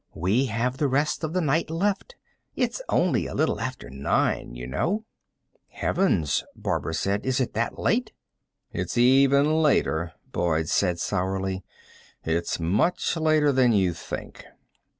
We 0.15 0.45
have 0.45 0.77
the 0.77 0.87
rest 0.87 1.23
of 1.23 1.33
the 1.33 1.41
night 1.41 1.69
left. 1.69 2.15
It's 2.55 2.81
only 2.89 3.27
a 3.27 3.35
little 3.35 3.59
after 3.61 3.87
nine, 3.91 4.55
you 4.55 4.65
know." 4.65 5.05
"Heavens," 5.67 6.43
Barbara 6.55 6.95
said. 6.95 7.23
"Is 7.23 7.39
it 7.39 7.53
that 7.53 7.77
late?" 7.77 8.11
"It's 8.71 8.97
even 8.97 9.61
later," 9.61 10.13
Boyd 10.31 10.69
said 10.69 10.97
sourly. 10.97 11.63
"It's 12.23 12.59
much 12.59 13.15
later 13.15 13.51
than 13.51 13.73
you 13.73 13.93
think." 13.93 14.43